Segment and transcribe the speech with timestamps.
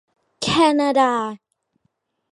[0.41, 0.47] แค
[0.79, 1.13] นาดา